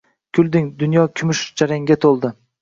Kulding, 0.37 0.71
dunyo 0.79 1.03
kumush 1.19 1.43
jarangga 1.63 1.99
to‘ldi. 2.07 2.35